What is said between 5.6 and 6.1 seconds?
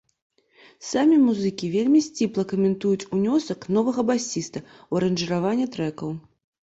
трэкаў.